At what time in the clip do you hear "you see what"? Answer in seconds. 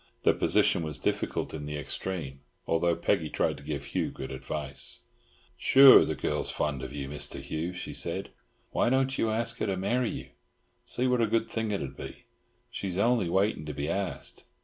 10.09-11.21